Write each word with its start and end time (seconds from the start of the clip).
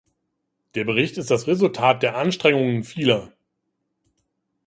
Der 0.73 0.83
Bericht 0.83 1.19
ist 1.19 1.29
das 1.29 1.45
Resultat 1.45 2.01
der 2.01 2.17
Anstrengungen 2.17 2.83
vieler. 2.83 3.31